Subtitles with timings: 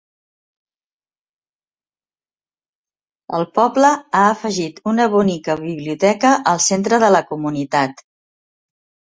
[3.39, 8.07] El poble ha afegit una bonica biblioteca al centre de la comunitat.